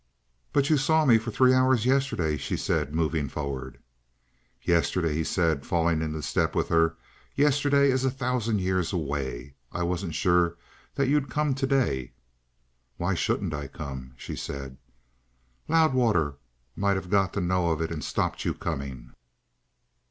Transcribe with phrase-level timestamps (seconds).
[0.51, 3.77] "But you saw me for three hours yesterday," she said, moving forward.
[4.63, 6.95] "Yesterday?" he said, falling into step with her.
[7.35, 9.53] "Yesterday is a thousand years away.
[9.71, 10.55] I wasn't sure
[10.95, 12.13] that you'd come today."
[12.97, 14.77] "Why shouldn't I come?" she said.
[15.67, 16.37] "Loudwater
[16.75, 19.13] might have got to know of it and stopped you coming."